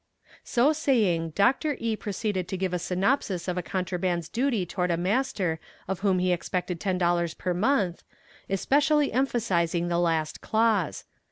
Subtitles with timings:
[0.43, 1.75] So saying Dr.
[1.79, 1.95] E.
[1.95, 6.31] proceeded to give a synopsis of a contraband's duty toward a master of whom he
[6.33, 8.01] expected ten dollars per month,
[8.49, 11.05] especially emphasising the last clause.